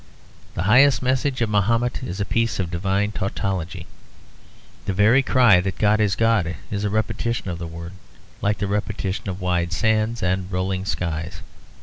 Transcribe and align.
The 0.55 0.63
highest 0.63 1.03
message 1.03 1.41
of 1.41 1.51
Mahomet 1.51 2.01
is 2.01 2.19
a 2.19 2.25
piece 2.25 2.57
of 2.57 2.71
divine 2.71 3.11
tautology. 3.11 3.85
The 4.85 4.93
very 4.95 5.21
cry 5.21 5.61
that 5.61 5.77
God 5.77 5.99
is 5.99 6.15
God 6.15 6.55
is 6.71 6.83
a 6.83 6.89
repetition 6.89 7.49
of 7.51 7.61
words, 7.61 7.93
like 8.41 8.57
the 8.57 8.65
repetitions 8.65 9.27
of 9.27 9.39
wide 9.39 9.71
sands 9.71 10.23
and 10.23 10.51
rolling 10.51 10.85
skies. 10.85 11.41